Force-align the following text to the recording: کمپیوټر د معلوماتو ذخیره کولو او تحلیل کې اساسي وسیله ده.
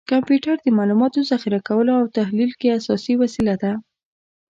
کمپیوټر 0.11 0.55
د 0.61 0.67
معلوماتو 0.77 1.19
ذخیره 1.31 1.59
کولو 1.67 1.91
او 1.99 2.05
تحلیل 2.17 2.51
کې 2.59 2.75
اساسي 2.79 3.13
وسیله 3.21 3.55
ده. 3.63 3.71